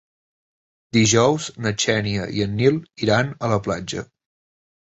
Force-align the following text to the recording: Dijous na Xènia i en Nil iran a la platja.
Dijous 0.97 1.49
na 1.65 1.73
Xènia 1.85 2.25
i 2.39 2.43
en 2.47 2.57
Nil 2.63 2.81
iran 3.09 3.33
a 3.47 3.51
la 3.55 3.63
platja. 3.69 4.09